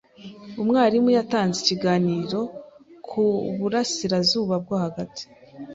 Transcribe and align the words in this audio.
Umwarimu 0.61 1.09
yatanze 1.17 1.57
ikiganiro 1.61 2.39
ku 3.07 3.23
burasirazuba 3.59 4.55
bwo 4.63 4.75
hagati. 4.83 5.23